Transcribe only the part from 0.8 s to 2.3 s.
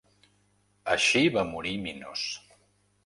Així va morir Minos.